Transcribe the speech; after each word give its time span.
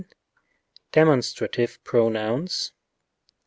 Demonstrative 0.91 1.77
pronouns. 1.83 2.71